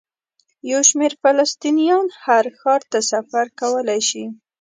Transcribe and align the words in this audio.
یو 0.71 0.81
شمېر 0.89 1.13
فلسطینیان 1.21 2.05
هر 2.25 2.45
ښار 2.59 2.81
ته 2.91 2.99
سفر 3.11 3.45
کولی 3.59 4.01
شي. 4.09 4.23